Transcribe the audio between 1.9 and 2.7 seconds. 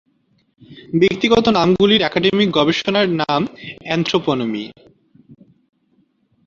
academic